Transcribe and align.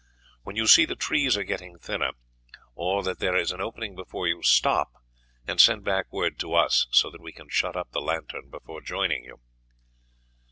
When 0.41 0.55
you 0.55 0.65
see 0.65 0.85
the 0.85 0.95
trees 0.95 1.37
are 1.37 1.43
getting 1.43 1.77
thinner, 1.77 2.13
or 2.73 3.03
that 3.03 3.19
there 3.19 3.35
is 3.37 3.51
an 3.51 3.61
opening 3.61 3.93
before 3.95 4.25
you, 4.27 4.41
stop 4.41 4.93
and 5.45 5.61
send 5.61 5.83
back 5.83 6.11
word 6.11 6.39
to 6.39 6.55
us, 6.55 6.87
so 6.89 7.11
that 7.11 7.21
we 7.21 7.31
can 7.31 7.49
shut 7.49 7.75
up 7.75 7.91
the 7.91 8.01
lantern 8.01 8.49
before 8.49 8.81
joining 8.81 9.23
you." 9.25 9.39